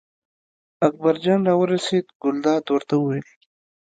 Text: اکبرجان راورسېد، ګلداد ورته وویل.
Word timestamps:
اکبرجان 0.87 1.39
راورسېد، 1.49 2.05
ګلداد 2.21 2.63
ورته 2.69 2.95
وویل. 2.97 3.27